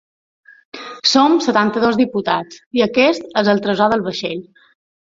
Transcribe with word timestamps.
Som 1.09 1.35
setanta-dos 1.49 2.01
diputats, 2.01 2.59
i 2.81 2.85
aquest 2.89 3.31
és 3.45 3.55
el 3.57 3.65
tresor 3.69 3.95
del 3.97 4.07
vaixell. 4.11 4.45